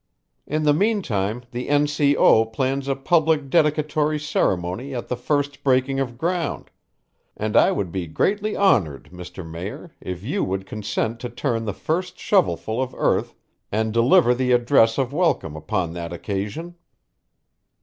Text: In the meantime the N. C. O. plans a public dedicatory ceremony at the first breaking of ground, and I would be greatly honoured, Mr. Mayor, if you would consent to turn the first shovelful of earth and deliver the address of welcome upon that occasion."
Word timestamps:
In 0.47 0.63
the 0.63 0.73
meantime 0.73 1.43
the 1.51 1.69
N. 1.69 1.85
C. 1.85 2.17
O. 2.17 2.43
plans 2.43 2.87
a 2.87 2.95
public 2.95 3.51
dedicatory 3.51 4.17
ceremony 4.17 4.95
at 4.95 5.09
the 5.09 5.15
first 5.15 5.63
breaking 5.63 5.99
of 5.99 6.17
ground, 6.17 6.71
and 7.37 7.55
I 7.55 7.71
would 7.71 7.91
be 7.91 8.07
greatly 8.07 8.57
honoured, 8.57 9.11
Mr. 9.13 9.47
Mayor, 9.47 9.91
if 10.01 10.23
you 10.23 10.43
would 10.43 10.65
consent 10.65 11.19
to 11.19 11.29
turn 11.29 11.65
the 11.65 11.71
first 11.73 12.17
shovelful 12.17 12.81
of 12.81 12.95
earth 12.97 13.35
and 13.71 13.93
deliver 13.93 14.33
the 14.33 14.53
address 14.53 14.97
of 14.97 15.13
welcome 15.13 15.55
upon 15.55 15.93
that 15.93 16.11
occasion." 16.11 16.77